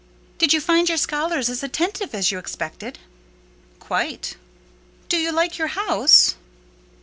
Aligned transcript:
"Did 0.39 0.51
you 0.51 0.59
find 0.59 0.89
your 0.89 0.97
scholars 0.97 1.47
as 1.47 1.61
attentive 1.61 2.15
as 2.15 2.31
you 2.31 2.39
expected?" 2.39 2.97
"Quite." 3.79 4.35
"Do 5.09 5.17
you 5.17 5.31
like 5.31 5.59
your 5.59 5.67
house?" 5.67 6.33